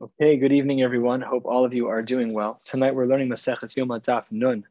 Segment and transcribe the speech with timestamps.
[0.00, 1.20] Okay, good evening, everyone.
[1.20, 2.60] Hope all of you are doing well.
[2.64, 4.64] Tonight we're learning Maseches Yoma Daf Nun,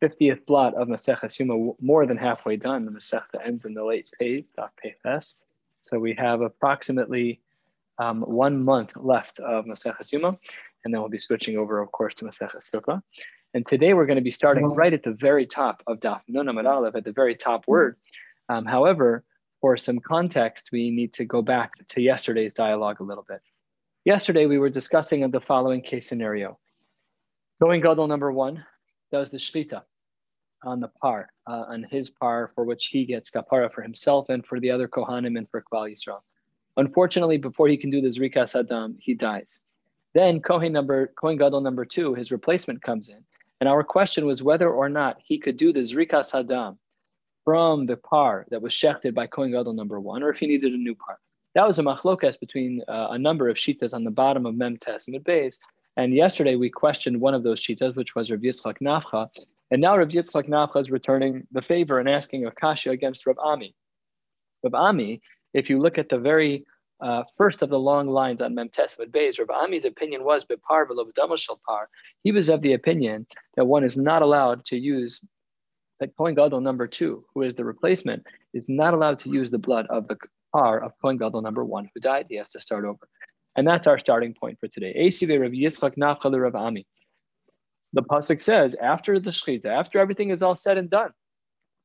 [0.00, 2.84] 50th blot of Maseches Yoma, more than halfway done.
[2.84, 5.40] The Masechta ends in the late page, Daf Pefes.
[5.82, 7.40] So we have approximately
[7.98, 10.38] um, one month left of Maseches Yoma,
[10.84, 13.02] and then we'll be switching over, of course, to Maseches Sukkah.
[13.54, 16.46] And today we're going to be starting right at the very top of Daf Nun
[16.46, 17.96] Amud Aleph, at the very top word.
[18.48, 19.24] Um, however,
[19.60, 23.40] for some context, we need to go back to yesterday's dialogue a little bit.
[24.08, 26.58] Yesterday, we were discussing the following case scenario.
[27.60, 28.64] Kohen Gadol number one
[29.12, 29.82] does the Shlita
[30.64, 34.46] on the par, uh, on his par for which he gets kapara for himself and
[34.46, 36.20] for the other Kohanim and for Klal Yisrael.
[36.78, 39.60] Unfortunately, before he can do the Zrikas Adam, he dies.
[40.14, 43.22] Then Kohen number Kohen Gadol number two, his replacement comes in.
[43.60, 46.78] And our question was whether or not he could do the Zrikas Adam
[47.44, 50.72] from the par that was shechted by Kohen Gadol number one, or if he needed
[50.72, 51.18] a new par.
[51.58, 54.76] That was a machlokas between uh, a number of shitas on the bottom of Mem
[54.76, 55.58] Tes Beis.
[55.96, 59.28] And yesterday we questioned one of those shitas, which was Rav Yitzchak Nafcha.
[59.72, 63.40] And now Rav Yitzchak Nafcha is returning the favor and asking a kasha against Rav
[63.40, 63.74] Ami.
[64.62, 65.20] Rav Ami,
[65.52, 66.64] if you look at the very
[67.00, 70.46] uh, first of the long lines on Mem Tes Mid Beis, Rav Ami's opinion was
[70.46, 71.88] Bipar V'lo Par.
[72.22, 75.20] He was of the opinion that one is not allowed to use
[75.98, 78.24] that Kohen Gadol number two, who is the replacement,
[78.54, 80.16] is not allowed to use the blood of the
[80.58, 82.26] par of Kohen Gadol number one who died.
[82.28, 83.08] He has to start over.
[83.56, 84.92] And that's our starting point for today.
[87.94, 91.12] The pasuk says after the shechita, after everything is all said and done,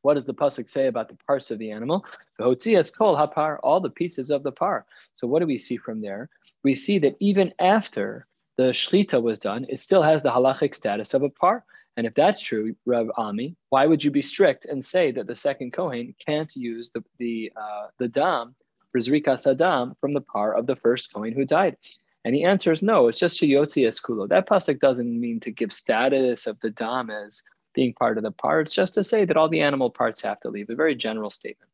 [0.02, 2.06] what does the pasuk say about the parts of the animal?
[2.40, 3.16] Kol
[3.64, 4.86] all the pieces of the par.
[5.14, 6.30] So what do we see from there?
[6.64, 11.14] We see that even after the shechita was done, it still has the halachic status
[11.14, 11.64] of a par.
[11.96, 15.36] And if that's true, Rav Ami, why would you be strict and say that the
[15.36, 18.56] second Kohen can't use the the uh, the dam
[18.94, 21.76] for Sadam from the par of the first Kohen who died?
[22.24, 24.30] And he answers, no, it's just Shiyotzi Eskulo.
[24.30, 27.42] That pasuk doesn't mean to give status of the dam as
[27.74, 28.62] being part of the par.
[28.62, 30.70] It's just to say that all the animal parts have to leave.
[30.70, 31.72] A very general statement.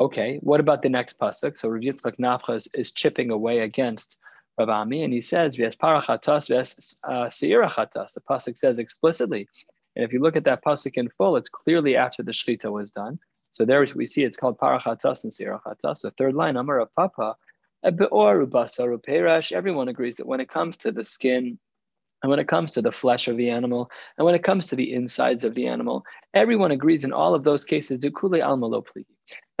[0.00, 1.56] Okay, what about the next pasuk?
[1.56, 4.18] So Rav Yitzchak Nafcha is, is chipping away against
[4.58, 9.46] Rav Ami, and he says, "V'es parachatas, v'es uh, seirachatas." The pasuk says explicitly,
[9.94, 12.90] and if you look at that pasuk in full, it's clearly after the shechita was
[12.90, 13.20] done.
[13.54, 16.02] So there we see it's called parachatas and seirachatas.
[16.02, 17.36] The third line, Amar Rav Papa,
[17.84, 21.56] Everyone agrees that when it comes to the skin,
[22.24, 24.74] and when it comes to the flesh of the animal, and when it comes to
[24.74, 28.04] the insides of the animal, everyone agrees in all of those cases,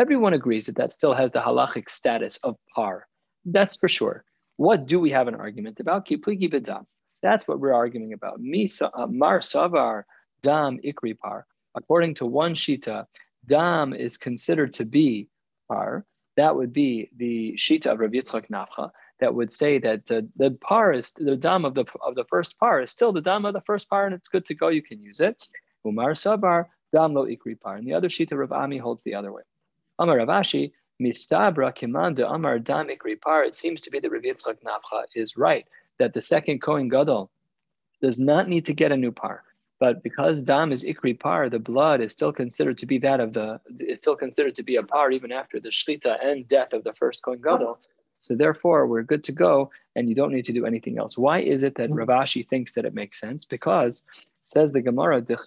[0.00, 3.06] Everyone agrees that that still has the halachic status of par.
[3.44, 4.24] That's for sure.
[4.56, 6.08] What do we have an argument about?
[6.08, 8.40] That's what we're arguing about.
[8.40, 10.02] Mar savar
[10.42, 11.46] dam ikri par.
[11.76, 13.06] According to one shita,
[13.46, 15.28] dam is considered to be
[15.68, 16.04] par.
[16.36, 18.90] That would be the shita of Rav Yitzchak Nafcha
[19.20, 22.58] that would say that the, the par is the dam of the of the first
[22.58, 24.68] par is still the dam of the first par and it's good to go.
[24.68, 25.46] You can use it.
[25.86, 27.76] Umar sabar dam lo ikri par.
[27.76, 29.42] And the other shita Rav Ami holds the other way.
[29.98, 34.58] Amar Rav Ashi Mistabra Kimanda Amar Damik Ripar, it seems to be that Rav Yitzchak
[34.64, 35.66] Nafcha is right,
[35.98, 37.30] that the second Kohen Gadol
[38.00, 39.44] does not need to get a new par.
[39.80, 43.32] But because dam is ikri par, the blood is still considered to be that of
[43.32, 46.84] the, it's still considered to be a par even after the shchita and death of
[46.84, 47.78] the first Kohen Gadol.
[48.20, 51.18] So therefore, we're good to go, and you don't need to do anything else.
[51.18, 53.44] Why is it that Rav Ashi thinks that it makes sense?
[53.44, 54.02] Because
[54.40, 55.40] says the Gemara, ben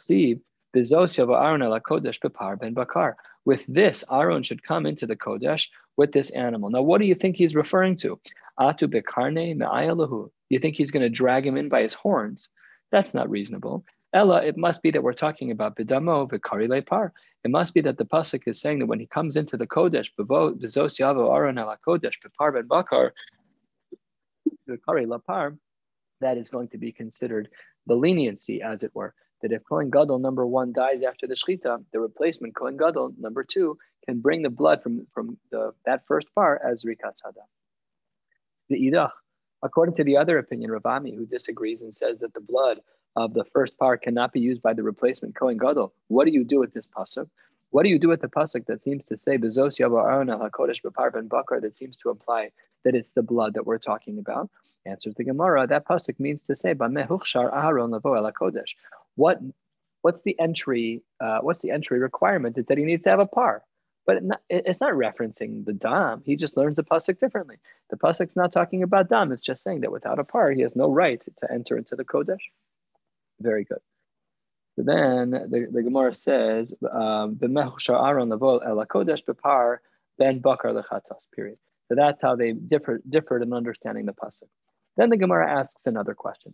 [2.74, 3.18] bakar.
[3.46, 6.70] With this, Aaron should come into the Kodesh with this animal.
[6.70, 8.20] Now, what do you think he's referring to?
[8.60, 10.30] Atu bekarne me'ayalahu.
[10.50, 12.50] You think he's going to drag him in by his horns?
[12.92, 13.86] That's not reasonable.
[14.14, 17.12] Ella, it must be that we're talking about bidamo v'kari lepar.
[17.44, 20.10] It must be that the pasuk is saying that when he comes into the kodesh,
[20.18, 23.14] bezos yavo Aaron ala kodesh bepar ben bakar
[24.70, 25.58] v'kari lepar,
[26.22, 27.50] that is going to be considered
[27.86, 31.84] the leniency, as it were that if Kohen Gadol number one dies after the Shechita,
[31.94, 36.34] the replacement Kohen Gadol number two can bring the blood from, from the, that first
[36.34, 37.42] part as Rikat Sada.
[38.70, 39.12] The Idach,
[39.64, 42.80] according to the other opinion, Rav Ami, who disagrees and says that the blood
[43.18, 46.46] of the first part cannot be used by the replacement Kohen Gadol, what do you
[46.46, 47.28] do with this pasuk?
[47.72, 50.82] What do you do with the pasuk that seems to say Bezos Aaron al Hakodesh
[50.84, 52.52] B'Par Ben Bakar that seems to imply
[52.86, 54.50] that it's the blood that we're talking about?
[54.86, 55.68] Answers the Gemara.
[55.68, 58.76] That pasuk means to say Bamehuchshar Aaron Lavo El Hakodesh
[59.18, 59.40] what
[60.04, 63.26] what's the entry uh, what's the entry requirement is that he needs to have a
[63.26, 63.64] par
[64.06, 67.58] but it not, it's not referencing the dam he just learns the pasuk differently
[67.90, 70.76] the pasuk's not talking about dam it's just saying that without a par he has
[70.76, 72.46] no right to enter into the kodesh
[73.40, 73.80] very good
[74.78, 77.98] so then the, the Gemara says, um, ben bakar
[80.72, 81.26] lechatas.
[81.36, 81.58] Period.
[81.88, 84.50] So that's how they differ, differed in understanding the pasuk.
[84.96, 86.54] Then the Gemara asks another question.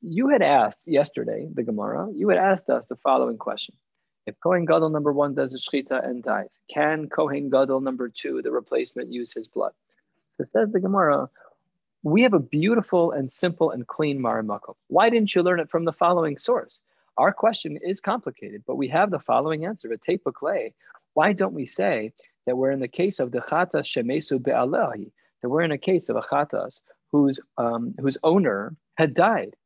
[0.00, 3.74] You had asked yesterday, the Gemara, you had asked us the following question.
[4.26, 8.40] If Kohen Gadol number one does a shchita and dies, can Kohen Gadol number two,
[8.40, 9.72] the replacement, use his blood?
[10.32, 11.28] So says the Gemara,
[12.02, 14.74] we have a beautiful and simple and clean Maramakom.
[14.88, 16.80] Why didn't you learn it from the following source?
[17.16, 19.90] Our question is complicated, but we have the following answer.
[19.92, 20.74] A clay.
[21.14, 22.12] Why don't we say
[22.46, 25.10] that we're in the case of the chatas shemesu be'alahi,
[25.42, 26.80] that we're in a case of a chatas
[27.10, 29.56] whose um, whose owner had died.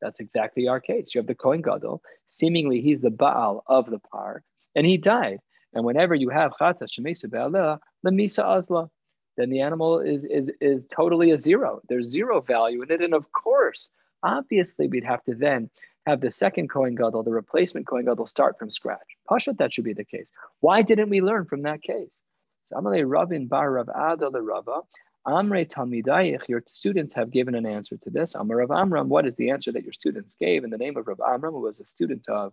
[0.00, 1.14] That's exactly our case.
[1.14, 2.02] You have the Kohen Gadol.
[2.26, 4.44] Seemingly, he's the Baal of the par,
[4.76, 5.40] and he died.
[5.74, 8.88] And whenever you have chatas shemesu be'alah, lemisa azla,
[9.36, 11.80] then the animal is is is totally a zero.
[11.88, 13.88] There's zero value in it, and of course,
[14.22, 15.70] obviously, we'd have to then
[16.06, 19.16] have the second Kohen Gadol, the replacement Kohen Gadol, start from scratch.
[19.30, 20.28] Pashat, that should be the case.
[20.60, 22.18] Why didn't we learn from that case?
[22.64, 24.80] So Amalei Ravin Bar Rav Ada Rava,
[25.26, 28.34] Amre Talmidayich, your students have given an answer to this.
[28.34, 30.64] Amar Rav Amram, what is the answer that your students gave?
[30.64, 32.52] In the name of Rav Amram, who was a student of,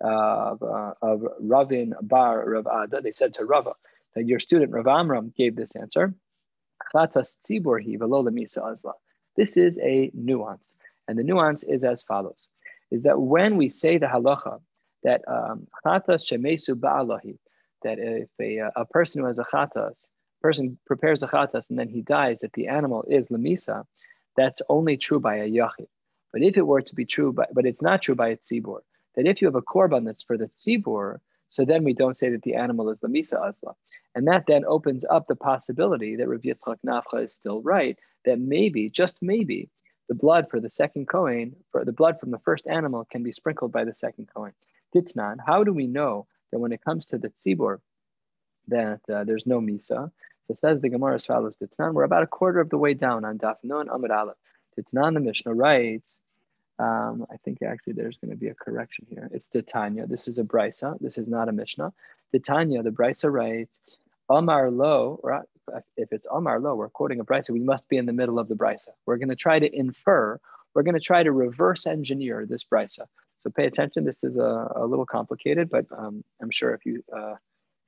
[0.00, 3.74] of, uh, of Ravin Bar Rav Ada, they said to Rava
[4.14, 6.14] that your student Rav Amram gave this answer.
[9.36, 10.74] This is a nuance.
[11.08, 12.48] And the nuance is as follows
[12.90, 14.60] is that when we say the halacha
[15.02, 15.66] that um,
[17.82, 20.08] that if a, a person who has a chatas,
[20.42, 23.84] person prepares a chatas and then he dies, that the animal is lemisa,
[24.36, 25.86] that's only true by a yachid.
[26.32, 28.80] But if it were to be true, by, but it's not true by a tzibur,
[29.16, 31.18] that if you have a korban that's for the tzibur,
[31.50, 33.74] so then we don't say that the animal is the lemisa asla.
[34.14, 38.38] And that then opens up the possibility that Rav Yitzchak Nafcha is still right, that
[38.38, 39.68] maybe, just maybe,
[40.08, 43.32] the blood for the second Kohen, for the blood from the first animal can be
[43.32, 44.52] sprinkled by the second Kohen.
[44.94, 47.78] Ditznan, how do we know that when it comes to the tzibur,
[48.68, 50.10] that uh, there's no misa?
[50.46, 53.24] So says the Gemara as follows, Ditznan, we're about a quarter of the way down
[53.24, 54.36] on Daf Nun Amud Aleph.
[54.78, 56.18] Ditznan, the Mishnah writes,
[56.80, 59.28] um, I think actually there's going to be a correction here.
[59.32, 60.06] It's Titania.
[60.06, 60.98] This is a brisa.
[61.00, 61.92] This is not a Mishnah.
[62.32, 63.80] Titania, the brisa writes,
[64.30, 65.20] Amar lo,
[65.96, 68.48] if it's Amar lo, we're quoting a brisa, we must be in the middle of
[68.48, 68.90] the brisa.
[69.04, 70.40] We're going to try to infer,
[70.74, 73.06] we're going to try to reverse engineer this brisa.
[73.36, 74.04] So pay attention.
[74.04, 77.34] This is a, a little complicated, but um, I'm sure if you uh,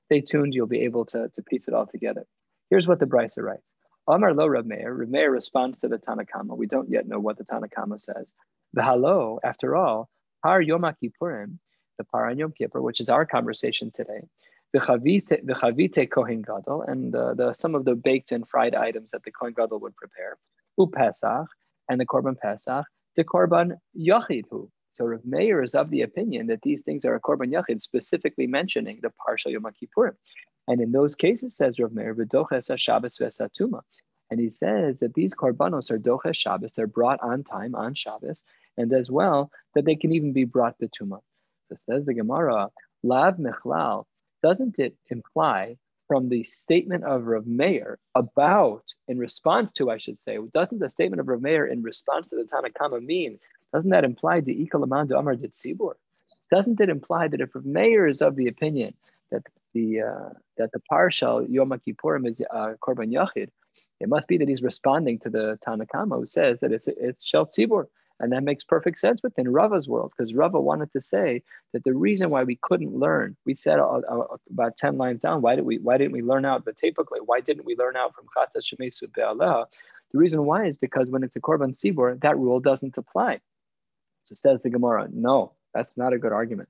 [0.06, 2.24] stay tuned, you'll be able to, to piece it all together.
[2.70, 3.70] Here's what the brisa writes.
[4.08, 4.92] Amar lo Rav Meir.
[4.92, 6.56] Rav Meir responds to the Tanakama.
[6.56, 8.32] We don't yet know what the Tanakama says.
[8.74, 10.08] The halo, after all,
[10.42, 11.58] Par Yom Kippurim,
[11.98, 14.22] the Par Yom Kippur, which is our conversation today,
[14.74, 19.30] v'chavite kohen gadol, and uh, the, some of the baked and fried items that the
[19.30, 20.38] kohen gadol would prepare,
[20.78, 21.46] u pesach,
[21.90, 24.70] and the korban pesach, the korban yachid hu.
[24.92, 28.46] So Rav Meir is of the opinion that these things are a korban yachid, specifically
[28.46, 30.16] mentioning the parsha Yom Kippurim.
[30.66, 33.82] And in those cases, says Rav Meir, v'doches Shabbos v'esatuma.
[34.30, 38.44] And he says that these korbanos are doches Shabbos, they're brought on time on Shabbos,
[38.76, 41.20] and as well that they can even be brought betuma.
[41.68, 42.68] So says the Gemara,
[43.02, 44.04] lav mechlal,
[44.42, 45.76] doesn't it imply
[46.08, 50.90] from the statement of Rav Meir about, in response to, I should say, doesn't the
[50.90, 53.38] statement of Rav Meir in response to the Tanakama mean,
[53.72, 55.94] doesn't that imply the Ikalamanda Amar Tzibur?
[56.50, 58.94] Doesn't it imply that if Rav Meir is of the opinion
[59.30, 59.42] that
[59.72, 60.28] the uh,
[60.58, 63.48] that the partial Yom Kippurim is uh, Korban Yachid,
[64.00, 67.46] it must be that he's responding to the Tanakama who says that it's it's Shel
[67.46, 67.86] Tzibur.
[68.22, 71.92] And that makes perfect sense within Rava's world because Rava wanted to say that the
[71.92, 75.64] reason why we couldn't learn, we said uh, uh, about 10 lines down, why, did
[75.64, 77.18] we, why didn't we learn out the typically?
[77.26, 79.66] Why didn't we learn out from Chata Shemesu Be'aleha?
[80.12, 83.40] The reason why is because when it's a Korban Sibor, that rule doesn't apply.
[84.22, 86.68] So says the Gemara, no, that's not a good argument.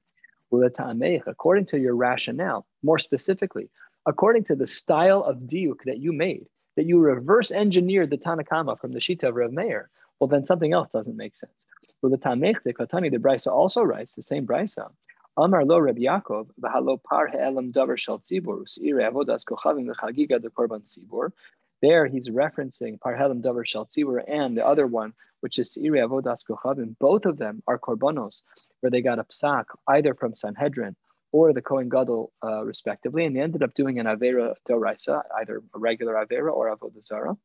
[0.55, 3.69] According to your rationale, more specifically,
[4.07, 8.81] according to the style of diuk that you made, that you reverse engineered the Tanakama
[8.81, 9.91] from the Shita of Rav Meir,
[10.23, 11.67] well, then something else doesn't make sense.
[12.01, 14.89] Well, the Tamech, the Katani, the Brisa also writes the same Brisa.
[15.37, 20.49] Amar lo Reb Yaakov, v'halo par he'elam davar shal tzibur, u's'ire avodas kochavim v'chagiga de
[20.49, 21.33] korban tzibur.
[21.81, 26.07] There he's referencing par he'elam davar shal tzibur and the other one, which is s'ire
[26.07, 26.97] avodas kochavim.
[27.01, 28.43] Both of them are korbanos,
[28.79, 30.95] where they got a psak either from Sanhedrin
[31.33, 35.65] or the Kohen Gadol, uh, respectively, and they ended up doing an Avera Doraisa, either
[35.75, 37.37] a regular Avera or Avodah Zarah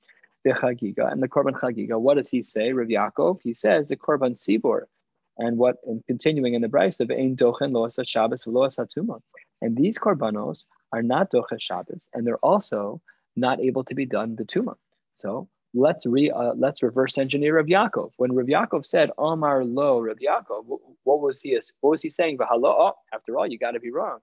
[0.47, 1.99] the Chagiga and the Korban Chagiga.
[1.99, 3.39] What does he say, Rav Yaakov?
[3.43, 4.83] He says the Korban Sibor.
[5.37, 9.21] And what, and continuing in the of Ein Dochen Loas Shabbos Loas Hatuma.
[9.61, 13.01] And these Korbanos are not Dochen Shabbos, and they're also
[13.35, 14.75] not able to be done Betuma.
[15.13, 18.11] So let's re uh, let's reverse engineer Rav Yaakov.
[18.17, 20.65] When Rav Yaakov said Omar Lo Rav Yaakov,
[21.03, 22.37] what was he what was he saying?
[22.41, 24.19] Hello, oh, after all, you got to be wrong.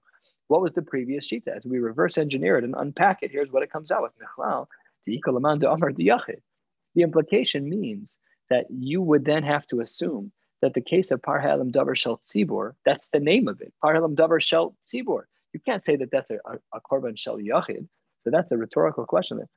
[0.47, 1.55] What was the previous shita?
[1.55, 4.11] As we reverse engineer it and unpack it, here's what it comes out with.
[4.19, 4.67] Michlal,
[5.05, 8.15] the implication means
[8.49, 10.31] that you would then have to assume
[10.61, 14.41] that the case of Parhalim Davar Shel Tzibor, that's the name of it, Parhalim Davar
[14.41, 15.23] Shel Tzibor.
[15.53, 17.87] You can't say that that's a, a, a Korban Shel Yachid.
[18.23, 19.37] So that's a rhetorical question.
[19.37, 19.47] That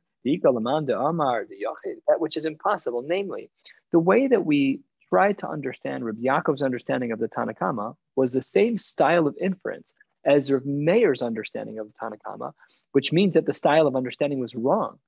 [2.19, 3.03] which is impossible.
[3.07, 3.51] Namely,
[3.93, 8.43] the way that we try to understand Rabbi Yaakov's understanding of the Tanakama was the
[8.43, 12.53] same style of inference as Rav Meir's understanding of the Tanakama,
[12.93, 14.99] which means that the style of understanding was wrong.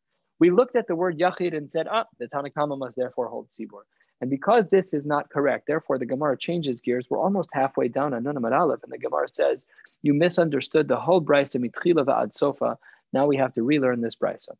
[0.41, 3.83] We looked at the word Yachid and said, ah, the Tanakama must therefore hold Sibor.
[4.21, 7.07] And because this is not correct, therefore the Gemara changes gears.
[7.09, 9.65] We're almost halfway down on Nunam Aleph, and the Gemara says,
[10.03, 12.79] you misunderstood the whole brisa mitchila ad sofa.
[13.13, 14.57] Now we have to relearn this brisa.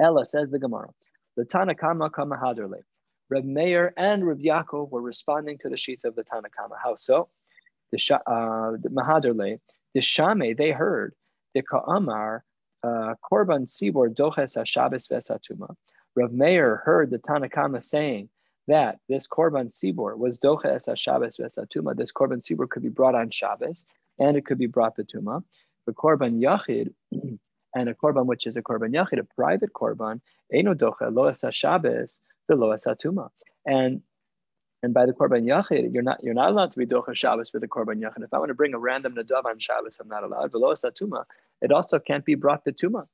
[0.00, 0.90] Ella says the Gemara,
[1.36, 2.82] the Tanakama kama haderle.
[3.28, 6.76] Reb Meir and Reb Yaakov were responding to the sheets of the Tanakama.
[6.82, 7.28] How so?
[7.92, 9.58] The, uh, the Mahaderle,
[9.94, 11.14] the Shame, they heard
[11.54, 12.44] the Ka'amar
[12.86, 15.74] Uh, Korban Sibor Doches HaShabbos Vesatuma.
[16.14, 18.28] Rav Meir heard the Tanakama saying
[18.68, 21.96] that this Korban Sibor was Doches HaShabbos Vesatuma.
[21.96, 23.84] This Korban Sibor could be brought on Shabbos
[24.20, 25.42] and it could be brought Betuma.
[25.86, 26.92] The Korban Yachid
[27.74, 30.20] and a Korban which is a Korban Yachid, a private Korban,
[30.52, 33.30] Eno Doche Loes HaShabbos the Loes HaTuma.
[33.66, 34.02] And
[34.82, 37.62] and by the Korban Yachid, you're not you're not allowed to be Docha Shabbos with
[37.62, 38.22] the Korban Yachid.
[38.22, 40.52] If I want to bring a random Nadav on Shabbos, I'm not allowed.
[40.52, 41.24] Below Satuma,
[41.60, 43.06] it also can't be brought to Tuma.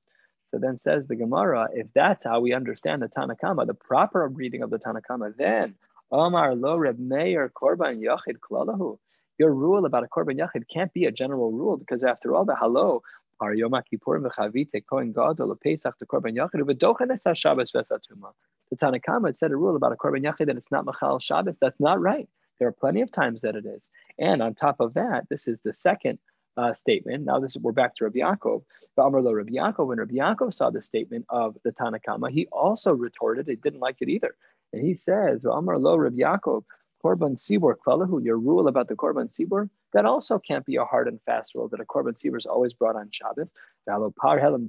[0.51, 4.63] So then says the Gemara, if that's how we understand the Tanakama, the proper reading
[4.63, 5.75] of the Tanakama, then
[6.11, 8.99] Omar lo Reb Meir Korban Yachid Klalahu.
[9.39, 12.55] Your rule about a Korban Yachid can't be a general rule because after all, the
[12.55, 13.03] Halo
[13.41, 18.33] are Yom Kippurim v'Chavite Kohen Gadol Pesach the Korban Yachid v'Dochanes Shabbos v'Satuma.
[18.71, 21.57] The Tanakama said a rule about a Korban Yachid that it's not Machal Shabbos.
[21.61, 22.29] That's not right.
[22.59, 23.89] There are plenty of times that it is.
[24.19, 26.19] And on top of that, this is the second
[26.57, 27.25] uh, statement.
[27.25, 28.63] Now this we're back to Rabbi Yaakov.
[28.99, 33.49] Amrlo Rabbi Yaakov, when Rabbi Yaakov saw the statement of the Tanakama, he also retorted.
[33.49, 34.35] He didn't like it either.
[34.73, 36.65] And he says, Amrlo Rabbi Yaakov,
[37.05, 41.09] Korban Sibor Klalahu, your rule about the Korban Sibor, that also can't be a hard
[41.09, 43.53] and fast rule that a Korban Sibor is always brought on Shabbos.
[43.87, 44.69] The Korban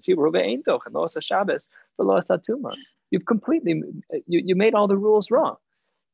[0.00, 1.68] Sibor, Shabbos,
[3.12, 3.82] You've completely,
[4.26, 5.56] you, you made all the rules wrong.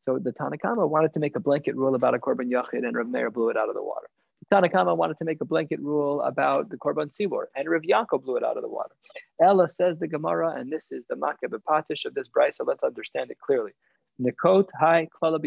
[0.07, 3.09] So the Tanakama wanted to make a blanket rule about a Korban Yachid and Rav
[3.09, 4.07] Meir blew it out of the water.
[4.49, 8.23] The Tanakama wanted to make a blanket rule about the Korban Sibor, and Rav Yaakov
[8.23, 8.95] blew it out of the water.
[9.43, 12.85] Ella says the Gemara, and this is the Makab Patish of this bride, so let's
[12.85, 13.73] understand it clearly.
[14.23, 15.41] Nikot hai klala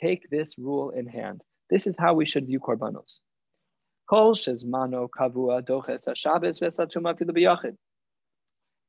[0.00, 1.42] Take this rule in hand.
[1.68, 3.18] This is how we should view korbanos.
[4.08, 7.76] Kol shezmano kavua doches hashabes vesatuma biyachid.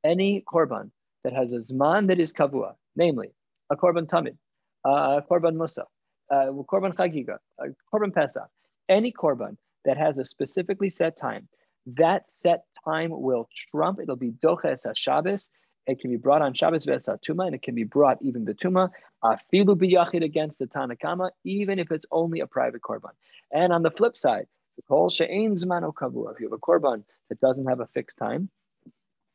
[0.06, 0.92] Any korban
[1.26, 3.32] that has a zman that is kavua, namely
[3.70, 4.38] a korban tamid,
[4.86, 5.86] a korban musa,
[6.30, 8.50] a korban chagiga, a korban pesach,
[8.88, 11.48] any korban that has a specifically set time,
[11.86, 14.00] that set time will trump.
[14.02, 15.50] It'll be doches Shabbos.
[15.88, 18.90] It can be brought on Shabbos tuma, and it can be brought even betuma,
[19.24, 23.12] afilu biyachid against the Tanakama, even if it's only a private korban.
[23.52, 24.48] And on the flip side.
[24.78, 28.50] If you have a korban that doesn't have a fixed time,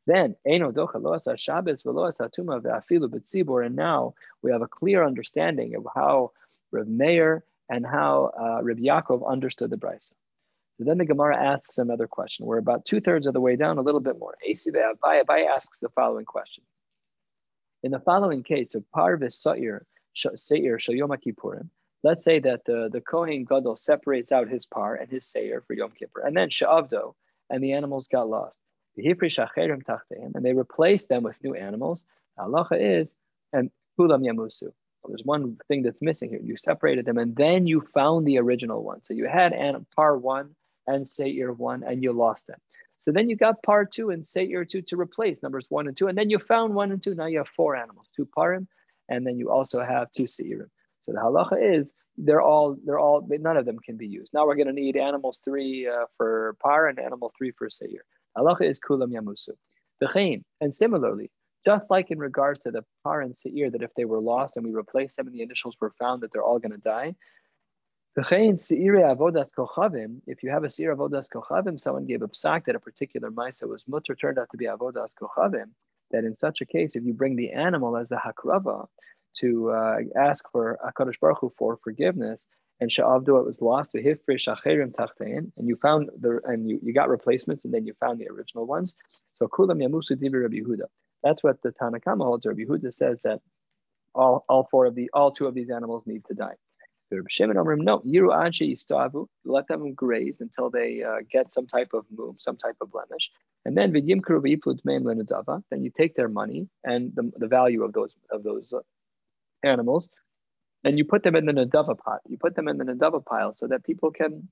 [0.06, 0.36] then.
[0.44, 0.62] And
[3.76, 6.32] now we have a clear understanding of how
[6.72, 10.12] Rav Meir and how uh, Rabbi Yaakov understood the brisa.
[10.78, 12.46] So then the Gemara asks another question.
[12.46, 14.34] We're about two thirds of the way down, a little bit more.
[14.44, 16.64] Abaye asks the following question.
[17.84, 21.68] In the following case of Parvis Sa'ir, Seir Shayom Kippurim,
[22.02, 25.74] let's say that the, the Kohen Gadol separates out his par and his Seir for
[25.74, 27.14] Yom Kippur, and then Sha'avdo,
[27.50, 28.58] and the animals got lost.
[28.96, 32.02] And they replaced them with new animals.
[32.38, 33.14] Halacha is,
[33.52, 34.72] and Kulam Yamusu.
[35.06, 36.40] There's one thing that's missing here.
[36.42, 39.02] You separated them and then you found the original one.
[39.02, 39.52] So you had
[39.94, 40.54] par one
[40.86, 42.58] and Seir one and you lost them.
[42.96, 46.08] So then you got par two and Seir two to replace numbers one and two.
[46.08, 47.14] And then you found one and two.
[47.14, 48.66] Now you have four animals, two parim,
[49.08, 50.70] and then you also have two Seirim.
[51.00, 54.32] So the halacha is they're all, they're all, none of them can be used.
[54.32, 58.04] Now we're going to need animals three uh, for par and animal three for Seir.
[58.36, 59.50] Halacha is kulam yamusu.
[60.00, 61.30] The and similarly,
[61.64, 64.64] just like in regards to the par and seir, that if they were lost and
[64.66, 67.14] we replaced them and the initials were found, that they're all going to die.
[68.18, 70.20] V'chein seir avodas kochavim.
[70.26, 73.68] If you have a seir avodas kochavim, someone gave a psak that a particular maisa
[73.68, 75.70] was mutter turned out to be avodas kochavim,
[76.10, 78.86] that in such a case, if you bring the animal as the hakrava
[79.38, 82.46] to uh, ask for Hakadosh Baruch Hu for forgiveness,
[82.80, 83.94] and sha'avdu it was lost
[85.56, 88.66] and you found the and you, you got replacements, and then you found the original
[88.66, 88.94] ones.
[89.34, 90.86] So kulam yamusu divi Rabbi Yehuda.
[91.22, 92.46] That's what the Tanakama holds.
[92.46, 93.40] Rabbi Yehuda says that
[94.14, 96.54] all, all four of the all two of these animals need to die.
[97.10, 98.30] no, yiru
[98.72, 99.26] istavu.
[99.44, 103.30] let them graze until they uh, get some type of move, some type of blemish.
[103.66, 108.72] And then then you take their money and the, the value of those of those
[109.62, 110.08] animals,
[110.84, 112.20] and you put them in the nadava pot.
[112.28, 114.48] You put them in the nadava pile so that people can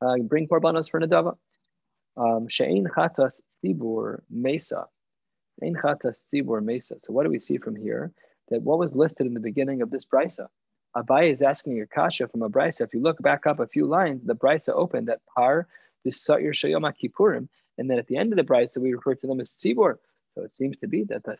[0.00, 1.36] uh, bring korbanos for nadava.
[2.16, 4.86] Um, she'ein chatas tzibur mesa.
[5.58, 6.96] She'ein chatas tzibur mesa.
[7.02, 8.12] So what do we see from here?
[8.48, 10.48] That what was listed in the beginning of this brisa
[10.96, 12.82] Abaye is asking a kasha from a brisa.
[12.82, 15.66] If you look back up a few lines, the brisa opened at par
[16.06, 17.48] v'sa'ir shayom kippurim,
[17.78, 19.96] and then at the end of the brisa we refer to them as tzibor.
[20.34, 21.36] So it seems to be that the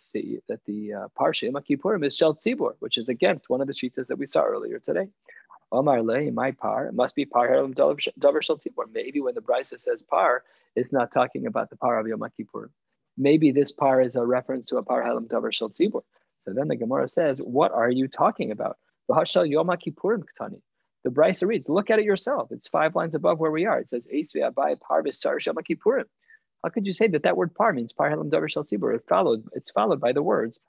[0.49, 3.73] that the uh, par shayom kippurim is shel tzibor, which is against one of the
[3.73, 5.09] shitas that we saw earlier today.
[5.73, 8.85] Omar le, my par, it must be par helam davar shel tzibor.
[8.93, 10.45] Maybe when the brisa says par,
[10.77, 12.69] it's not talking about the par of Yom Kippurim.
[13.17, 16.03] Maybe this par is a reference to a par helam davar shel tzibor.
[16.45, 18.77] So then the Gemara says, what are you talking about?
[19.09, 19.15] The
[21.07, 22.53] Brisa reads, look at it yourself.
[22.53, 23.79] It's five lines above where we are.
[23.79, 24.07] It says,
[26.63, 28.95] How could you say that that word par means par helam davar shel tzibur?
[28.95, 30.61] It followed, it's followed by the words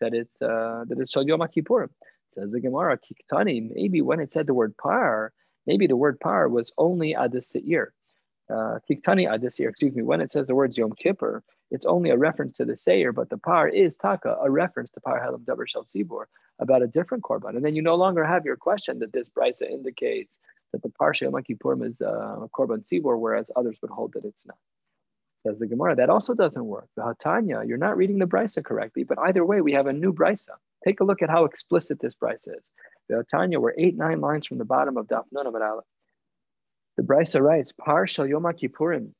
[0.00, 1.90] that it's uh, that it's shal yom kippurim.
[2.34, 3.70] Says the Gemara, kiktani.
[3.74, 5.32] Maybe when it said the word par,
[5.66, 7.92] maybe the word par was only adis seir.
[8.48, 9.70] Uh, kiktani adis seir.
[9.70, 10.02] Excuse me.
[10.02, 11.42] When it says the words yom kippur,
[11.72, 15.00] it's only a reference to the seir, but the par is taka, a reference to
[15.00, 16.24] par helam davar shel tzibur
[16.60, 19.68] about a different korban, and then you no longer have your question that this brisa
[19.68, 20.38] indicates
[20.72, 24.46] that the parsha Yom Kippurim is uh, korban tzibor, whereas others would hold that it's
[24.46, 24.58] not.
[25.46, 26.88] Says the Gemara, that also doesn't work.
[26.96, 30.12] The Hatanya, you're not reading the brisa correctly, but either way, we have a new
[30.12, 30.50] brisa.
[30.84, 32.70] Take a look at how explicit this brisa is.
[33.08, 35.50] The Hatanya, we're eight, nine lines from the bottom of Daf Nun
[36.96, 39.12] The brisa writes, Par shal Yom Kippurim.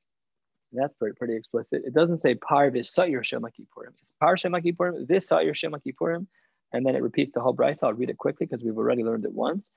[0.73, 1.83] That's pretty, pretty explicit.
[1.85, 3.93] It doesn't say par v'sayir Shem Kippurim.
[4.03, 6.27] It's par Shem Kippurim, v'sayir Shem Kippurim
[6.73, 7.85] and then it repeats the whole brisa.
[7.85, 9.69] I'll read it quickly because we've already learned it once.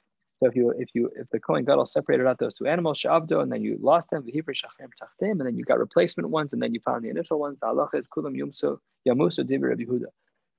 [0.43, 3.41] So if you if you if the Kohen Gadol separated out those two animals, shavdo,
[3.41, 7.05] and then you lost them, and then you got replacement ones, and then you found
[7.05, 7.57] the initial ones.
[7.61, 10.07] The halacha is kulam yumsu yamusu divi Rabbi Yehuda.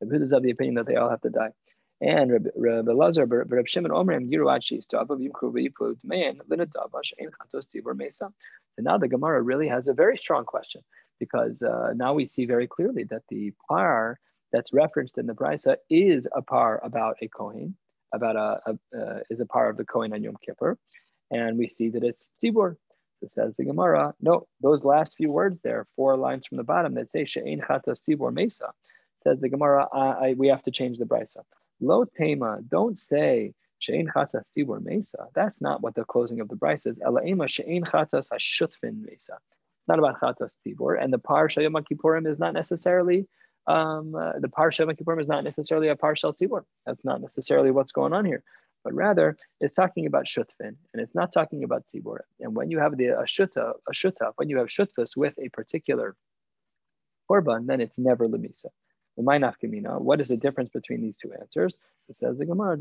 [0.01, 1.51] Rabbi is of the opinion that they all have to die.
[2.01, 7.29] And Rabbi Lazar, Rabbi Shimon Omrim Yiru Achis to Abav Yimkru V'Yiplu Dmein Linadavash Ein
[7.29, 8.33] Chatos Tibur Mesa.
[8.77, 10.81] So now the Gemara really has a very strong question
[11.21, 14.19] because uh, now we see very clearly that the par
[14.51, 17.77] that's referenced in the Brisa is a par about a Kohen,
[18.15, 20.79] about a, a uh, is a par of the Kohen on Yom Kippur.
[21.31, 22.77] And we see that it's Tzibur.
[23.21, 26.95] So says the Gemara, no, those last few words there, four lines from the bottom
[26.95, 28.73] that say She'ein Chatas Tzibur Mesa,
[29.23, 31.43] says the Gemara, I, I, we have to change the Brisa.
[31.81, 35.29] Lo Tema, don't say She'ein Chatas Tzibur Mesa.
[35.35, 36.99] That's not what the closing of the Brisa is.
[37.05, 39.39] Ela Ema She'ein Chatas Hashutfin Mesa.
[39.87, 41.03] Not about Chatas Tzibur.
[41.03, 43.27] And the par Shayom Kippurim is not necessarily
[43.67, 46.65] um, uh, the parsha of Kippurim is not necessarily a parsha tzibur.
[46.87, 48.43] That's not necessarily what's going on here,
[48.83, 52.19] but rather it's talking about shutfin, and it's not talking about tzibur.
[52.41, 55.49] And when you have the a shuta, a shuta, when you have shutfus with a
[55.49, 56.17] particular
[57.31, 58.67] korban, then it's never lemisa.
[59.17, 61.77] What is the difference between these two answers?
[62.09, 62.77] It says the Gemara.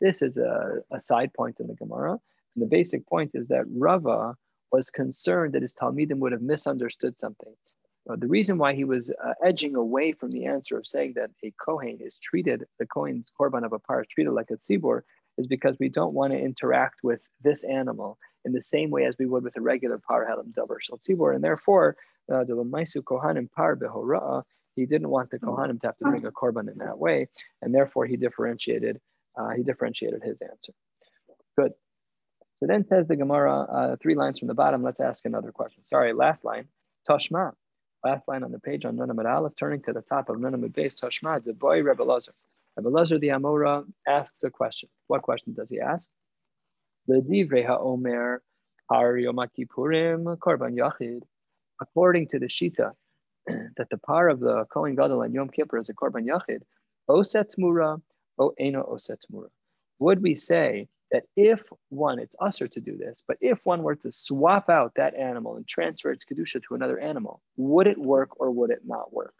[0.00, 2.12] This is a, a side point in the Gemara.
[2.12, 4.36] And the basic point is that Rava
[4.70, 7.52] was concerned that his Talmidim would have misunderstood something.
[8.08, 11.30] Uh, the reason why he was uh, edging away from the answer of saying that
[11.44, 15.02] a Kohen is treated, the Kohen's korban of a par is treated like a tzibor,
[15.36, 19.16] is because we don't want to interact with this animal in the same way as
[19.18, 21.96] we would with a regular par helam davar shel tzibor, and therefore
[22.32, 24.42] uh, the lemaisu kohanim par behora,
[24.76, 27.28] he didn't want the kohanim to have to bring a korban in that way,
[27.60, 29.00] and therefore he differentiated
[29.36, 30.72] uh, he differentiated his answer.
[31.58, 31.72] Good.
[32.56, 34.82] So then says the Gemara, uh, three lines from the bottom.
[34.82, 35.84] Let's ask another question.
[35.84, 36.68] Sorry, last line.
[37.08, 37.52] Tashma.
[38.02, 40.94] Last line on the page on Nunamid Aleph, turning to the top of Nunamid Base,
[40.94, 42.32] Tashma, the boy Rebbe Lazar.
[42.76, 44.88] Rebbe Lazar the Amora asks a question.
[45.08, 46.08] What question does he ask?
[47.06, 48.38] The Divrei HaOmer
[48.88, 51.22] Par Yom Kippurim Korban Yachid.
[51.80, 52.92] According to the Shita,
[53.46, 56.60] that the par of the Kohen Gadol and Yom Kippur is a Korban Yachid,
[57.08, 58.00] Oset Mura,
[58.38, 59.48] O Eno Oset Mura.
[59.98, 63.96] Would we say that if one, it's usher to do this, but if one were
[63.96, 68.40] to swap out that animal and transfer its kedusha to another animal, would it work
[68.40, 69.34] or would it not work?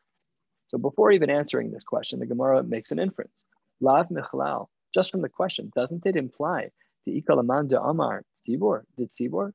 [0.66, 3.34] So before even answering this question, the Gemara makes an inference.
[3.80, 6.70] Lav michlal, just from the question, doesn't it imply
[7.06, 9.52] the ikalaman de amar tzibor, did tzibor?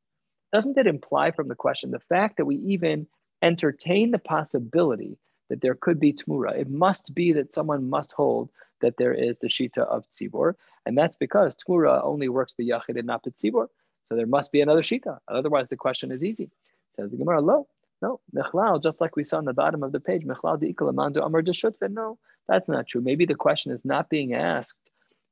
[0.51, 3.07] Doesn't it imply from the question the fact that we even
[3.41, 5.17] entertain the possibility
[5.49, 6.57] that there could be tmura?
[6.57, 8.49] It must be that someone must hold
[8.81, 12.97] that there is the shita of tzibor, and that's because tmura only works for yachid
[12.97, 13.67] and not tzibor.
[14.05, 15.19] So there must be another shita.
[15.27, 16.51] Otherwise, the question is easy.
[16.95, 17.67] Says the Gemara, lo,
[18.01, 21.41] no, mechlal, just like we saw on the bottom of the page, mechlal de amar
[21.41, 23.01] de No, that's not true.
[23.01, 24.77] Maybe the question is not being asked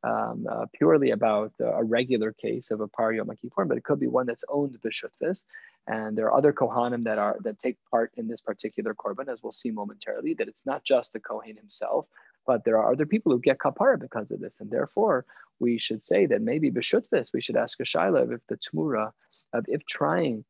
[0.04, 4.08] um, uh, purely about a regular case of a par Yom but it could be
[4.08, 5.46] one that's owned b'shutfis.
[5.88, 9.44] And there are other kohanim that are that take part in this particular korban, as
[9.44, 10.34] we'll see momentarily.
[10.34, 12.08] That it's not just the kohen himself,
[12.46, 15.26] but there are other people who get kapara because of this, and therefore
[15.60, 19.12] we should say that maybe b'shutfis we should ask a shaila if the tmura
[19.54, 20.44] of if trying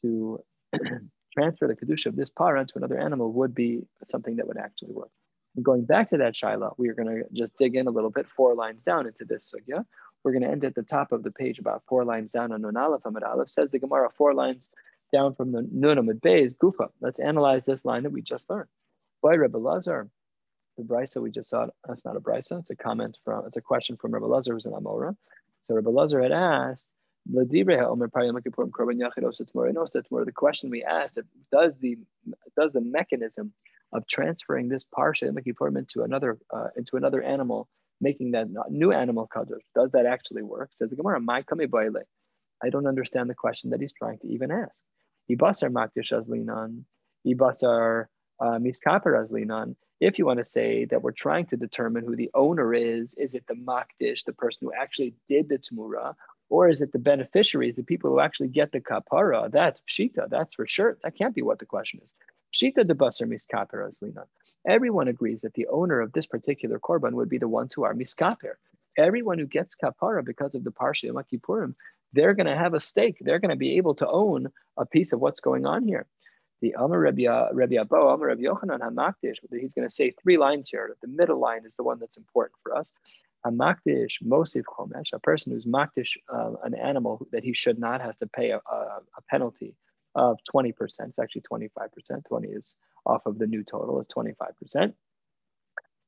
[0.00, 0.38] to
[1.32, 4.92] transfer the kedusha of this para to another animal would be something that would actually
[4.92, 5.10] work.
[5.56, 8.10] And going back to that shaila, we are going to just dig in a little
[8.10, 9.84] bit, four lines down into this sugya.
[10.22, 12.62] We're going to end at the top of the page, about four lines down on
[12.62, 13.50] Nun Aleph Amid Aleph.
[13.50, 14.68] Says the Gemara, four lines
[15.12, 16.90] down from the Nun Amid Beis, Gufa.
[17.00, 18.68] Let's analyze this line that we just learned.
[19.22, 20.08] Why Rebbe Lazar,
[20.76, 23.60] the brisa we just saw, that's not a brisa, it's a comment from, it's a
[23.60, 25.16] question from Rebbe Lazar, who's an Amora.
[25.62, 26.88] So Rebbe Lazar had asked,
[27.26, 27.44] the
[30.34, 31.18] question we asked
[31.52, 31.98] does the
[32.56, 33.52] does the mechanism
[33.92, 37.68] of transferring this parsha Yom into another uh, into another animal,
[38.00, 40.70] making that new animal kadosh, does that actually work?
[40.74, 42.02] Says the Gemara, "My baile."
[42.62, 44.82] I don't understand the question that he's trying to even ask.
[45.30, 46.84] Ibasar makdish azlinan,
[47.26, 48.06] ibasar
[48.40, 49.76] uh, miskaper azlinan.
[50.00, 53.34] If you want to say that we're trying to determine who the owner is, is
[53.34, 56.14] it the makdish, the person who actually did the tmura,
[56.48, 59.50] or is it the beneficiaries, the people who actually get the kapara?
[59.50, 60.96] That's pshita, that's for sure.
[61.04, 62.14] That can't be what the question is.
[62.54, 64.24] Pshita de basar miskaper aslina.
[64.66, 67.94] Everyone agrees that the owner of this particular korban would be the ones who are
[67.94, 68.54] miskaper.
[68.96, 71.74] Everyone who gets kapara because of the parsha Yom Kippurim,
[72.14, 73.18] they're going to have a stake.
[73.20, 76.06] They're going to be able to own a piece of what's going on here.
[76.60, 80.94] The Amar Rebbe, Abo, Amar Rebbe Yochanan Hamakdish, he's going to say three lines here.
[81.00, 82.92] The middle line is the one that's important for us
[83.44, 88.00] a makdish mosif chomesh, a person who's makdish uh, an animal that he should not
[88.00, 89.74] has to pay a, a, a penalty
[90.14, 90.74] of 20%.
[90.80, 92.24] It's actually 25%.
[92.26, 92.74] 20 is
[93.06, 94.92] off of the new total, is 25%.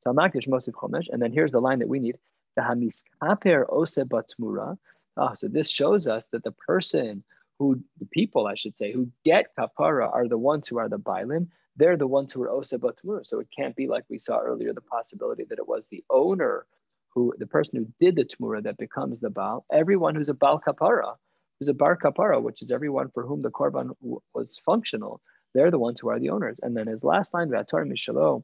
[0.01, 1.09] So makdish mosif chomesh.
[1.11, 2.19] And then here's the line that we need.
[2.57, 4.77] The hamiskaper ose batmura.
[5.17, 7.23] Oh, so this shows us that the person
[7.63, 10.99] who, the people, I should say, who get kapara are the ones who are the
[10.99, 11.47] bailim.
[11.77, 13.25] They're the ones who are ose batmura.
[13.25, 16.67] So it can't be like we saw earlier, the possibility that it was the owner
[17.15, 20.61] who the person who did the tmura that becomes the Baal, everyone who's a Baal
[20.67, 21.15] Kapara,
[21.61, 25.21] who's a Bar Kapara, which is everyone for whom the Korban w- was functional,
[25.55, 26.59] they're the ones who are the owners.
[26.63, 28.43] And then his last line, Vator Mishalo,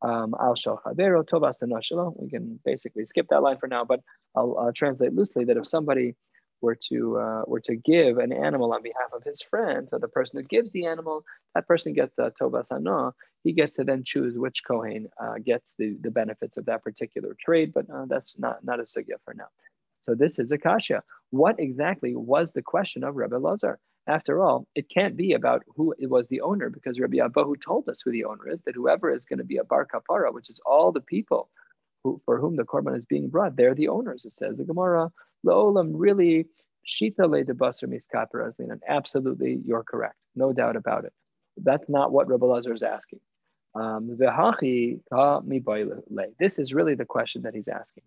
[0.00, 4.00] um, Al Shalchavero, Tovas We can basically skip that line for now, but
[4.34, 6.14] I'll uh, translate loosely that if somebody
[6.60, 10.08] were to uh, were to give an animal on behalf of his friend, so the
[10.08, 13.14] person who gives the animal, that person gets uh, tovas ano.
[13.44, 17.36] He gets to then choose which kohen uh, gets the, the benefits of that particular
[17.40, 19.48] trade, but uh, that's not not a sugya for now.
[20.00, 21.02] So this is akasha.
[21.30, 23.78] What exactly was the question of Rebbe Lazar?
[24.08, 27.88] After all, it can't be about who it was the owner because Rabbi Abahu told
[27.88, 28.62] us who the owner is.
[28.62, 31.50] That whoever is going to be a bar kapara, which is all the people
[32.06, 34.24] who, for whom the korban is being brought, they're the owners.
[34.24, 35.10] It says the Gemara,
[35.44, 36.46] La'olam, really,
[36.86, 40.14] Shita le de basar miskaper and absolutely, you're correct.
[40.36, 41.12] No doubt about it.
[41.56, 43.18] That's not what Rabbi Lazar is asking.
[43.74, 44.16] Um,
[46.38, 48.04] this is really the question that he's asking.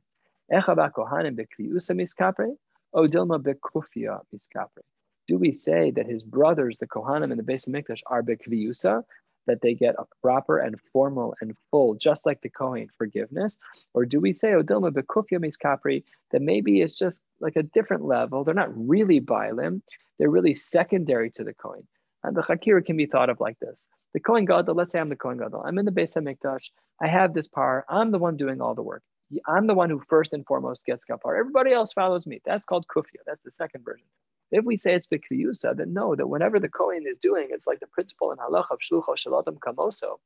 [5.28, 9.04] Do we say that his brothers, the Kohanim in the of Mikdash, are bekviyusa,
[9.50, 13.58] that they get a proper and formal and full, just like the Kohen, forgiveness?
[13.96, 18.06] Or do we say, oh, Odilma Bekufya Miskapri, that maybe it's just like a different
[18.06, 18.44] level?
[18.44, 19.82] They're not really Bailim,
[20.20, 21.88] they're really secondary to the Kohen.
[22.24, 23.88] And the Chakira can be thought of like this.
[24.14, 25.64] The Kohen Gadol, let's say I'm the Kohen Gadol.
[25.66, 26.66] I'm in the Beis HaMikdash.
[27.02, 27.86] I have this power.
[27.90, 29.04] I'm the one doing all the work.
[29.48, 31.40] I'm the one who first and foremost gets kapar.
[31.40, 32.42] Everybody else follows me.
[32.46, 33.22] That's called kufya.
[33.26, 34.08] That's the second version.
[34.52, 37.80] If we say it's b'kriyusa, then no, that whenever the Kohen is doing, it's like
[37.80, 40.18] the principle in halach of shlucho shalatam kamoso.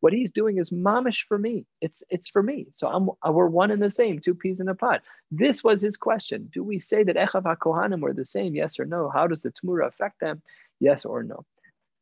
[0.00, 1.64] What he's doing is mamish for me.
[1.80, 2.66] It's it's for me.
[2.74, 5.02] So I'm uh, we're one and the same, two peas in a pot.
[5.30, 6.50] This was his question.
[6.52, 8.54] Do we say that echav hakohanim were the same?
[8.54, 9.08] Yes or no?
[9.08, 10.42] How does the tmura affect them?
[10.80, 11.44] Yes or no?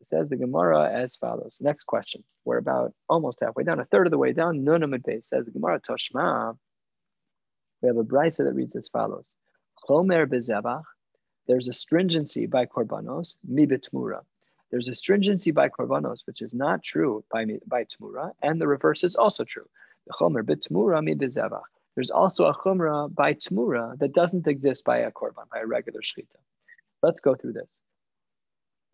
[0.00, 1.58] It says the Gemara as follows.
[1.60, 2.24] Next question.
[2.46, 4.64] We're about almost halfway down, a third of the way down.
[4.64, 6.56] Nunamid base says the Gemara Toshma.
[7.82, 9.34] We have a brisa that reads as follows.
[9.86, 10.84] Chomer bezevach
[11.50, 14.20] there's a stringency by korbanos, mibitmura.
[14.70, 19.02] There's a stringency by korbanos, which is not true by, by tmura, and the reverse
[19.02, 19.68] is also true.
[20.06, 21.64] The chomer bitmura mi bezevach.
[21.96, 26.02] There's also a chumra by tmura that doesn't exist by a korban, by a regular
[26.02, 26.38] shchita.
[27.02, 27.80] Let's go through this.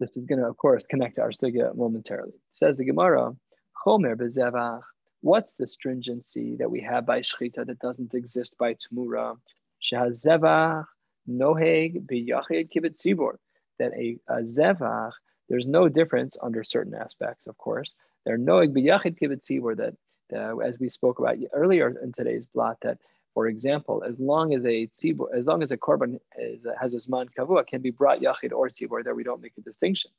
[0.01, 2.41] This is going to, of course, connect to our sugya momentarily.
[2.53, 3.37] Says the Gemara,
[3.85, 4.81] chomer bezevach.
[5.21, 9.37] What's the stringency that we have by shchita that doesn't exist by tmura?
[9.83, 10.87] Shehazevach
[11.29, 13.37] noheg biyachid kibbutz tzibor,
[13.79, 15.13] that a, a zevach,
[15.49, 17.95] there's no difference under certain aspects, of course.
[18.25, 19.95] There noheg biyachid kibbutz tzibor, that
[20.35, 22.99] uh, as we spoke about earlier in today's blot, that
[23.37, 26.97] For example, as long as a tzibur, as long as a korban is, has a
[26.97, 29.05] zman kavua, can be brought yachid or tzibur.
[29.05, 30.11] There we don't make a distinction.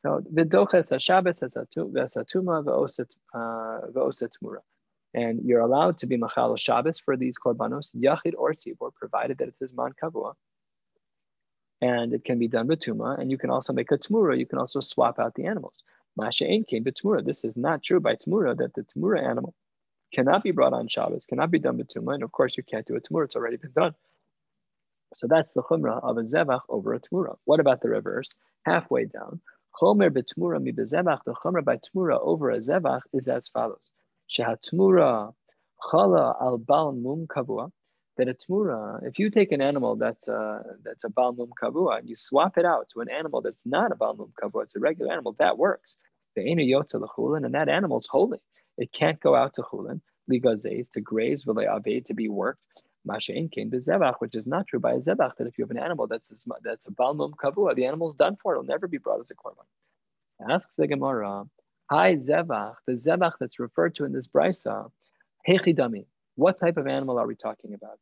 [0.00, 1.38] So v'doches hashabbos
[1.74, 2.62] v'esatuma
[3.94, 4.60] v'oset mura.
[5.14, 9.48] And you're allowed to be machal Shabbos for these korbanos, yachid or tzibur, provided that
[9.48, 10.34] it says man kavua.
[11.80, 14.38] And it can be done with tuma, and you can also make a tmura.
[14.38, 15.74] You can also swap out the animals.
[16.16, 17.24] Masha ain't came to tmura.
[17.24, 19.54] This is not true by tmura that the tmura animal
[20.12, 22.86] cannot be brought on Shabbos, cannot be done with tuma, and of course you can't
[22.86, 23.26] do a tmura.
[23.26, 23.94] It's already been done.
[25.14, 27.36] So that's the chumrah of a zevach over a tmura.
[27.44, 28.34] What about the reverse?
[28.66, 29.40] Halfway down,
[29.80, 31.20] chomer betmura mi bezevach.
[31.24, 33.90] The chumrah by tmura over a zevach is as follows:
[34.30, 35.32] shehatmura
[35.82, 37.70] chala al bal mum kavua.
[38.18, 42.00] That a tmura, if you take an animal that's a, that's a bal mum kavua
[42.00, 44.74] and you swap it out to an animal that's not a bal mum kavua, it's
[44.74, 45.94] a regular animal, that works.
[46.34, 48.38] The and that animal's holy.
[48.76, 50.00] It can't go out to chulin,
[50.30, 52.64] ligazes, to graze, v'le'aved, to be worked.
[53.08, 55.70] Masha'in came to zebach, which is not true by a zebach, that if you have
[55.70, 58.98] an animal that's a, that's a balmum kavua, the animal's done for, it'll never be
[58.98, 60.50] brought as a korban.
[60.50, 61.44] Asks the Gemara,
[61.90, 64.90] Hi zebach, the zebach that's referred to in this brisa,
[65.48, 67.98] hechidami, what type of animal are we talking about?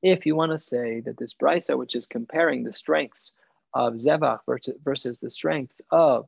[0.00, 3.32] If you want to say that this brisa, which is comparing the strengths
[3.74, 6.26] of zevach versus, versus the strengths of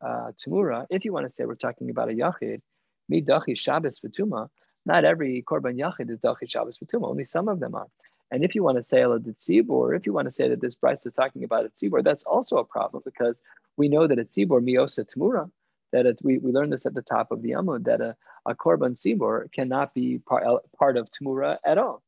[0.00, 2.62] uh, Tamura, if you want to say we're talking about a Yachid,
[3.08, 4.48] mi dachi Shabbos v'tuma,
[4.84, 7.86] not every Korban Yachid is dachi Shabbos v'tuma, only some of them are.
[8.32, 10.74] And if you want to say a tzibur, if you want to say that this
[10.74, 13.42] Bryce is talking about a tzibur, that's also a problem because
[13.76, 15.50] we know that a tzibur miosa tamura,
[15.92, 18.54] that it, we, we learned this at the top of the Amud, that a, a
[18.54, 20.44] korban tzibur cannot be part,
[20.78, 22.02] part of tamura at all.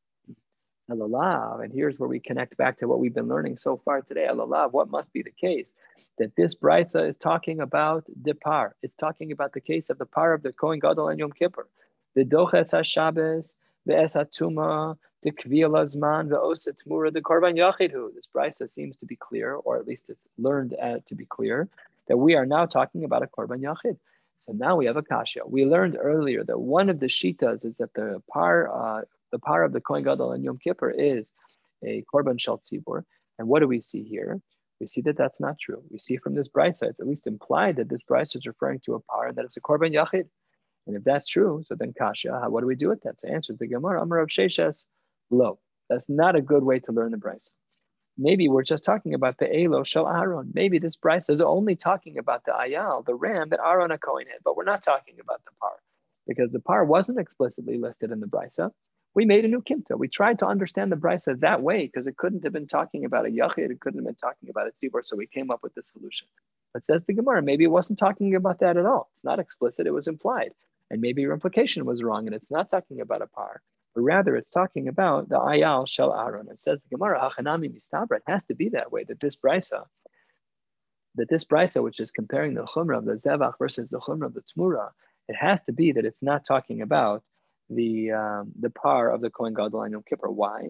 [0.89, 4.27] Alalav, and here's where we connect back to what we've been learning so far today.
[4.29, 5.71] Alalav, what must be the case?
[6.17, 8.75] That this brisa is talking about the par.
[8.83, 11.67] It's talking about the case of the par of the Kohen Gadol and Yom Kippur.
[12.15, 18.13] The doches HaShabbos, the esatuma, the kviyal azman, the oset mura, the korban yachidhu.
[18.13, 21.69] This brisa seems to be clear, or at least it's learned uh, to be clear,
[22.07, 23.97] that we are now talking about a korban yachid.
[24.39, 25.41] So now we have a kasha.
[25.45, 29.63] We learned earlier that one of the shitas is that the par uh, the power
[29.63, 31.31] of the Kohen Gadol and Yom Kippur is
[31.83, 33.03] a Korban Shal Tzibur.
[33.39, 34.39] And what do we see here?
[34.79, 35.81] We see that that's not true.
[35.89, 38.81] We see from this bright side, it's at least implied that this bright is referring
[38.85, 40.27] to a power that is a Korban Yachid.
[40.85, 43.19] And if that's true, so then Kasha, what do we do with that?
[43.19, 44.83] So answers the Gemara, Amar Rav Sheshes,
[45.31, 45.59] low.
[45.89, 47.49] That's not a good way to learn the Bryce.
[48.17, 50.51] Maybe we're just talking about the Elo Shel Aaron.
[50.53, 54.27] Maybe this Bryce is only talking about the Ayal, the ram that Aaron a Kohen
[54.27, 55.73] had, but we're not talking about the par
[56.27, 58.71] because the par wasn't explicitly listed in the Brisa
[59.15, 59.97] we made a new kimta.
[59.97, 63.25] We tried to understand the brisa that way because it couldn't have been talking about
[63.25, 65.73] a yachid, it couldn't have been talking about a tzibur, so we came up with
[65.75, 66.27] this solution.
[66.73, 69.09] But says the Gemara, maybe it wasn't talking about that at all.
[69.13, 70.51] It's not explicit, it was implied.
[70.89, 73.61] And maybe your implication was wrong and it's not talking about a par,
[73.93, 76.47] but rather it's talking about the ayal shel Aaron.
[76.49, 78.17] It says the Gemara, hachanami mistabra.
[78.17, 79.85] It has to be that way, that this brisa,
[81.15, 84.33] that this brisa, which is comparing the chumrah of the zevach versus the chumrah of
[84.33, 84.89] the tmura,
[85.27, 87.23] it has to be that it's not talking about
[87.69, 90.29] the um, the par of the Kohen Gadol and Yom Kippur.
[90.29, 90.69] Why?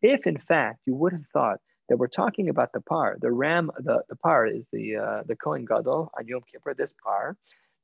[0.00, 3.70] If in fact you would have thought that we're talking about the par, the ram,
[3.78, 7.36] the, the par is the uh, the Kohen Gadol on Yom Kippur, this par,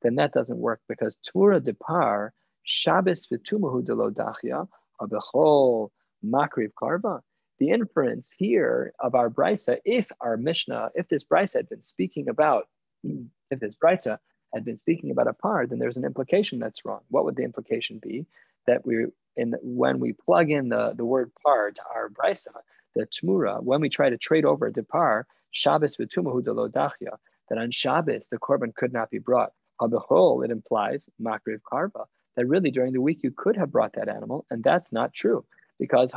[0.03, 2.33] then that doesn't work because Tura de par,
[2.65, 4.67] Shabbos v'tumahu de lo dachya,
[5.01, 5.93] whole
[6.25, 7.21] makriv karba.
[7.59, 12.29] The inference here of our brisa, if our Mishnah, if this brisa had been speaking
[12.29, 12.69] about,
[13.05, 14.19] if this brisa
[14.53, 17.01] had been speaking about a par, then there's an implication that's wrong.
[17.09, 18.27] What would the implication be?
[18.67, 22.49] That we, in when we plug in the, the word par to our brisa,
[22.95, 27.19] the tmura, when we try to trade over the par, Shabbos v'tumahu delodachya,
[27.51, 29.53] that on Shabbos the korban could not be brought.
[29.81, 30.01] The
[30.45, 34.45] it implies makriv karva, that really during the week you could have brought that animal,
[34.51, 35.45] and that's not true
[35.79, 36.13] because.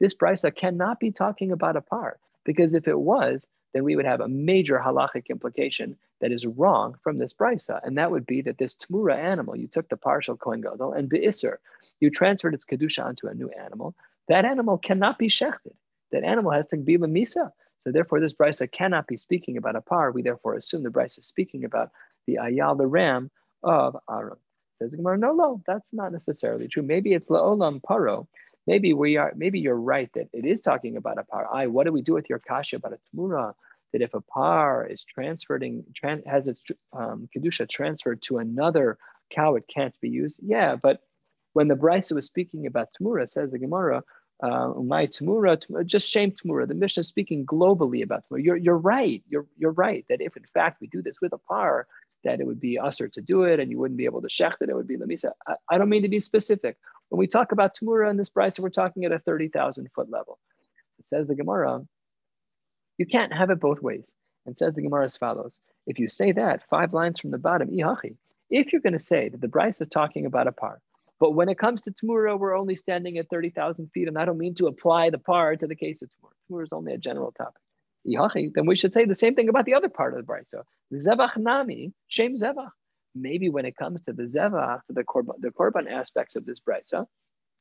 [0.00, 4.04] This brisa cannot be talking about a par because if it was, then we would
[4.04, 8.40] have a major halachic implication that is wrong from this brisa, and that would be
[8.42, 11.56] that this tmura animal, you took the partial kohen gadol and beiser,
[12.00, 13.94] you transferred its kedusha onto a new animal.
[14.28, 15.74] That animal cannot be shechted.
[16.12, 17.50] That animal has to be lemisa.
[17.78, 20.10] So therefore, this brisa cannot be speaking about a par.
[20.10, 21.90] We therefore assume the brisa is speaking about
[22.26, 23.30] the ayal, the ram
[23.62, 24.38] of Aaron.
[24.76, 26.82] Says the Gemara, no, no, that's not necessarily true.
[26.82, 28.26] Maybe it's laolam paro.
[28.66, 29.32] Maybe we are.
[29.36, 31.48] Maybe you're right that it is talking about a par.
[31.52, 31.66] I.
[31.66, 33.54] What do we do with your kasha about a tmura?
[33.94, 36.60] that if a par is transferring, tran- has its
[36.92, 38.98] um, kedusha transferred to another
[39.30, 40.40] cow, it can't be used.
[40.42, 41.00] Yeah, but
[41.52, 44.02] when the Brisa was speaking about tmura, says the Gemara,
[44.42, 46.66] uh, my just shame Tamura.
[46.66, 48.44] The Mishnah is speaking globally about Tamura.
[48.44, 49.22] You're, you're right.
[49.28, 51.86] You're, you're right that if in fact we do this with a par,
[52.24, 54.56] that it would be usher to do it and you wouldn't be able to shecht
[54.60, 55.32] it, it would be lemisa.
[55.46, 56.76] I, I don't mean to be specific.
[57.08, 60.38] When we talk about tamura in this bride, we're talking at a 30,000 foot level.
[60.98, 61.82] It says the Gemara,
[62.98, 64.12] you can't have it both ways.
[64.46, 65.58] And says the Gemara as follows.
[65.86, 68.16] If you say that, five lines from the bottom, ihachi,
[68.50, 70.80] if you're going to say that the Bryce is talking about a par,
[71.18, 74.38] but when it comes to Tamura, we're only standing at 30,000 feet, and I don't
[74.38, 76.32] mean to apply the par to the case of Tamura.
[76.50, 77.62] Tamura is only a general topic.
[78.04, 80.62] Then we should say the same thing about the other part of the Brisa.
[80.94, 82.70] Zevach Nami, Shem Zevach.
[83.14, 87.06] Maybe when it comes to the Zevach, the Korban, the Korban aspects of this Brisa,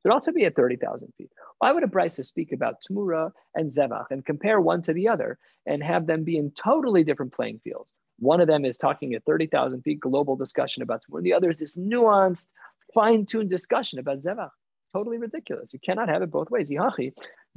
[0.01, 1.31] should also be at 30,000 feet.
[1.59, 5.37] Why would a Brisa speak about Tamura and Zevach and compare one to the other
[5.65, 7.93] and have them be in totally different playing fields?
[8.19, 11.21] One of them is talking at 30,000 feet, global discussion about Tamura.
[11.23, 12.47] The other is this nuanced,
[12.93, 14.49] fine-tuned discussion about Zevach.
[14.91, 15.71] Totally ridiculous.
[15.73, 16.69] You cannot have it both ways.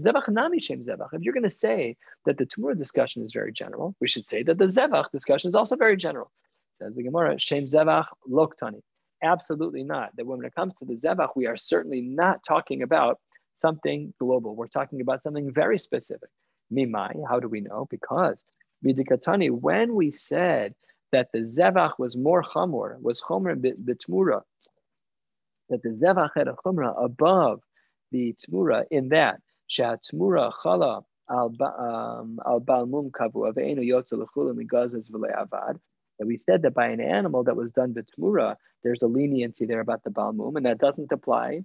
[0.00, 1.08] Zevach nami shem zevach.
[1.12, 4.42] If you're going to say that the Tamura discussion is very general, we should say
[4.42, 6.30] that the Zevach discussion is also very general.
[6.78, 8.82] Says the Gemara, shem zevach loktani.
[9.22, 10.14] Absolutely not.
[10.16, 13.18] That when it comes to the Zevach, we are certainly not talking about
[13.56, 14.54] something global.
[14.54, 16.28] We're talking about something very specific.
[16.70, 17.86] Mimai, how do we know?
[17.90, 18.42] Because
[18.84, 20.74] Midikatani, when we said
[21.12, 24.42] that the Zevach was more chamor, was chomer bitmura,
[25.70, 27.62] that the Zevach had a chumrah above
[28.12, 35.78] the Tmura in that Tmura chala al um, balmum kavu aveinu yotze lechula migazes avad.
[36.18, 39.80] That we said that by an animal that was done b'tmura, there's a leniency there
[39.80, 41.60] about the balmum, and that doesn't apply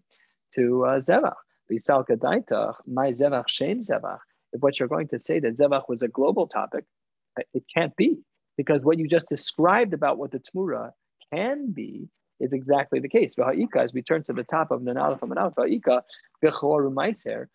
[0.55, 1.35] to uh, zevach.
[1.71, 4.19] Bisal kadaitach, my zevach shem zevach.
[4.51, 6.85] If what you're going to say that zevach was a global topic,
[7.53, 8.17] it can't be
[8.57, 10.91] because what you just described about what the tmura
[11.31, 12.09] can be
[12.41, 13.35] is exactly the case.
[13.35, 16.01] V'ha'ika, as we turn to the top of Nanal from Nanal, v'ha'ika,
[16.43, 17.45] u'maiser,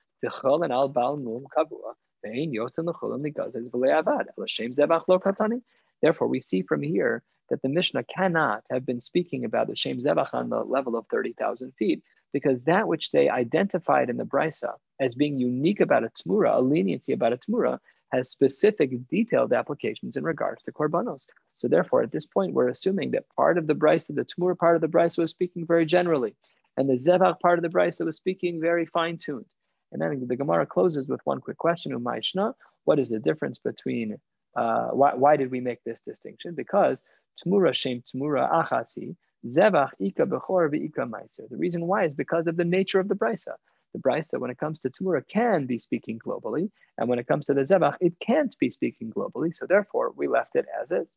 [6.02, 9.98] Therefore, we see from here that the Mishnah cannot have been speaking about the Shem
[9.98, 14.74] Zevach on the level of 30,000 feet, because that which they identified in the Brisa
[15.00, 17.78] as being unique about a Tmura, a leniency about a Tmura,
[18.12, 21.26] has specific detailed applications in regards to korbanos.
[21.54, 24.76] So therefore, at this point, we're assuming that part of the brisa, the Tmur part
[24.76, 26.34] of the brisa was speaking very generally,
[26.76, 29.46] and the Zevach part of the brisa was speaking very fine-tuned.
[29.96, 32.52] And then the Gemara closes with one quick question, Umayshna,
[32.85, 34.18] what is the difference between,
[34.54, 36.54] uh, why, why did we make this distinction?
[36.54, 37.00] Because
[37.42, 41.48] Tmura Shem Tmura Achasi, Zevach Ika Bechor Ika Meiser.
[41.48, 43.54] The reason why is because of the nature of the brisa
[43.94, 46.70] the brisa, when it comes to Tumura, can be speaking globally.
[46.98, 49.54] And when it comes to the Zevach, it can't be speaking globally.
[49.54, 51.11] So therefore, we left it as is.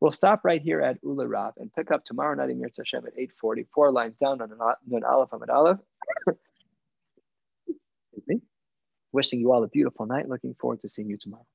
[0.00, 3.06] We'll stop right here at Ula Rav and pick up tomorrow night in Yirtz Hashem
[3.06, 5.78] at 8.40, four lines down on an Aleph Amid Aleph.
[9.16, 10.28] Wishing you all a beautiful night.
[10.28, 11.46] Looking forward to seeing you tomorrow.